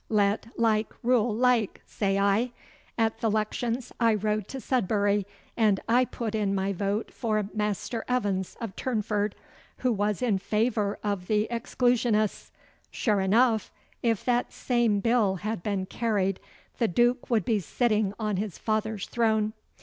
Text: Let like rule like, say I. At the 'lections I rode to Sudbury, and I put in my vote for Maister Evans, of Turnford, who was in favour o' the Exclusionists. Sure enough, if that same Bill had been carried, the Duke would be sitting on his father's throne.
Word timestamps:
Let 0.09 0.47
like 0.57 0.91
rule 1.03 1.31
like, 1.31 1.83
say 1.85 2.17
I. 2.17 2.53
At 2.97 3.19
the 3.19 3.29
'lections 3.29 3.91
I 3.99 4.15
rode 4.15 4.47
to 4.47 4.59
Sudbury, 4.59 5.27
and 5.55 5.79
I 5.87 6.05
put 6.05 6.33
in 6.33 6.55
my 6.55 6.73
vote 6.73 7.13
for 7.13 7.47
Maister 7.53 8.03
Evans, 8.07 8.57
of 8.59 8.75
Turnford, 8.75 9.33
who 9.77 9.93
was 9.93 10.23
in 10.23 10.39
favour 10.39 10.97
o' 11.03 11.13
the 11.17 11.47
Exclusionists. 11.51 12.49
Sure 12.89 13.21
enough, 13.21 13.71
if 14.01 14.25
that 14.25 14.51
same 14.51 15.01
Bill 15.01 15.35
had 15.35 15.61
been 15.61 15.85
carried, 15.85 16.39
the 16.79 16.87
Duke 16.87 17.29
would 17.29 17.45
be 17.45 17.59
sitting 17.59 18.15
on 18.17 18.37
his 18.37 18.57
father's 18.57 19.05
throne. 19.05 19.53